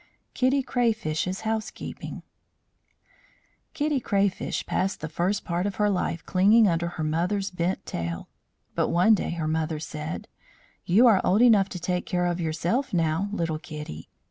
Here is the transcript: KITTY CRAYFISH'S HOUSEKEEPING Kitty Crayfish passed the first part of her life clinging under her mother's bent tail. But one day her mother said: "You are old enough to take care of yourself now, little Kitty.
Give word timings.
KITTY 0.33 0.63
CRAYFISH'S 0.63 1.41
HOUSEKEEPING 1.41 2.23
Kitty 3.75 3.99
Crayfish 3.99 4.65
passed 4.65 4.99
the 4.99 5.07
first 5.07 5.45
part 5.45 5.67
of 5.67 5.75
her 5.75 5.91
life 5.91 6.25
clinging 6.25 6.67
under 6.67 6.87
her 6.97 7.03
mother's 7.03 7.51
bent 7.51 7.85
tail. 7.85 8.27
But 8.73 8.87
one 8.89 9.13
day 9.13 9.29
her 9.29 9.47
mother 9.47 9.79
said: 9.79 10.27
"You 10.85 11.05
are 11.05 11.21
old 11.23 11.43
enough 11.43 11.69
to 11.69 11.79
take 11.79 12.07
care 12.07 12.25
of 12.25 12.41
yourself 12.41 12.95
now, 12.95 13.29
little 13.31 13.59
Kitty. 13.59 14.09